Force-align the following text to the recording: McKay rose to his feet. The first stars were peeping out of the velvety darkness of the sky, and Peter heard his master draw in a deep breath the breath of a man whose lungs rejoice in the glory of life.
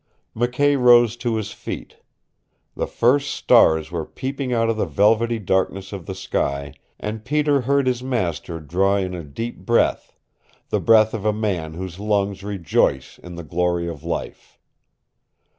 McKay 0.35 0.81
rose 0.83 1.15
to 1.17 1.35
his 1.35 1.51
feet. 1.51 1.97
The 2.75 2.87
first 2.87 3.29
stars 3.29 3.91
were 3.91 4.03
peeping 4.03 4.51
out 4.51 4.67
of 4.67 4.75
the 4.75 4.87
velvety 4.87 5.37
darkness 5.37 5.93
of 5.93 6.07
the 6.07 6.15
sky, 6.15 6.73
and 6.99 7.23
Peter 7.23 7.61
heard 7.61 7.85
his 7.85 8.01
master 8.01 8.59
draw 8.59 8.95
in 8.95 9.13
a 9.13 9.23
deep 9.23 9.59
breath 9.59 10.15
the 10.69 10.79
breath 10.79 11.13
of 11.13 11.23
a 11.23 11.31
man 11.31 11.75
whose 11.75 11.99
lungs 11.99 12.43
rejoice 12.43 13.19
in 13.19 13.35
the 13.35 13.43
glory 13.43 13.87
of 13.87 14.03
life. 14.03 14.57